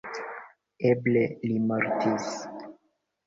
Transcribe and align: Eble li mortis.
Eble 0.91 1.21
li 1.51 1.59
mortis. 1.71 2.31